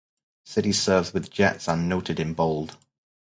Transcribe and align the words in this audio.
Cities 0.45 0.81
served 0.81 1.13
with 1.13 1.29
jets 1.29 1.67
are 1.69 1.77
noted 1.77 2.19
in 2.19 2.33
bold. 2.33 2.75